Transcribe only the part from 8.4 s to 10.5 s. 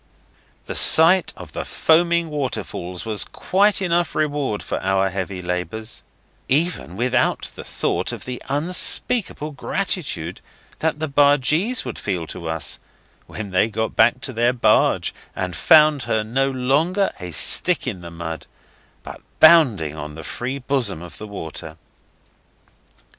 unspeakable gratitude